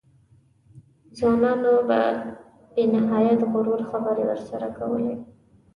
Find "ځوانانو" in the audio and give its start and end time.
1.17-1.73